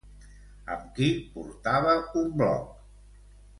Amb 0.75 0.87
qui 0.95 1.09
portava 1.35 1.95
un 2.25 2.35
blog? 2.43 2.75